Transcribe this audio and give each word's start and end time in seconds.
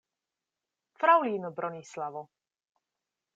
Fraŭlino 1.03 1.51
Bronislavo! 1.59 2.25